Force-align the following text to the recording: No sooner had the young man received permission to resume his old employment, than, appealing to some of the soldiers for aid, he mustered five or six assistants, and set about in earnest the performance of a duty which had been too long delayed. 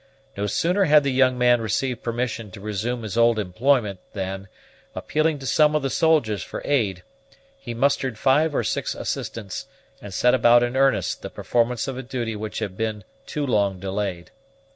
No 0.35 0.47
sooner 0.47 0.85
had 0.85 1.03
the 1.03 1.11
young 1.11 1.37
man 1.37 1.61
received 1.61 2.01
permission 2.01 2.49
to 2.53 2.59
resume 2.59 3.03
his 3.03 3.19
old 3.19 3.37
employment, 3.37 3.99
than, 4.13 4.47
appealing 4.95 5.37
to 5.37 5.45
some 5.45 5.75
of 5.75 5.83
the 5.83 5.91
soldiers 5.91 6.41
for 6.41 6.59
aid, 6.65 7.03
he 7.59 7.75
mustered 7.75 8.17
five 8.17 8.55
or 8.55 8.63
six 8.63 8.95
assistants, 8.95 9.67
and 10.01 10.11
set 10.11 10.33
about 10.33 10.63
in 10.63 10.75
earnest 10.75 11.21
the 11.21 11.29
performance 11.29 11.87
of 11.87 11.99
a 11.99 12.01
duty 12.01 12.35
which 12.35 12.57
had 12.57 12.75
been 12.75 13.03
too 13.27 13.45
long 13.45 13.79
delayed. 13.79 14.31